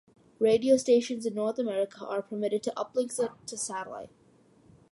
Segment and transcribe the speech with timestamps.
[0.39, 4.09] Radio stations in North America are permitted to uplink to satellite.